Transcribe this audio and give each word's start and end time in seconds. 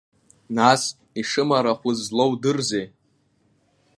Нас 0.55 0.81
ишымараҳәыз 1.19 1.97
злоудырзеи? 2.05 2.85